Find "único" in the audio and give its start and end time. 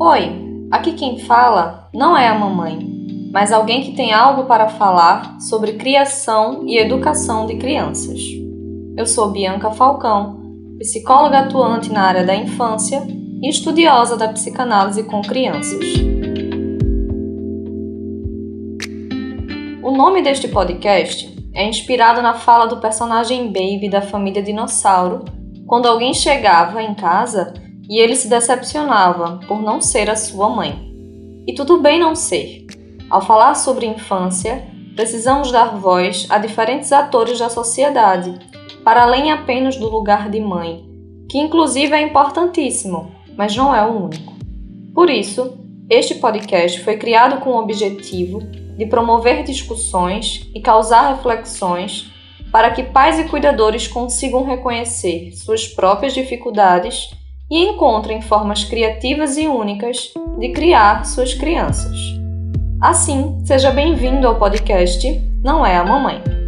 44.04-44.34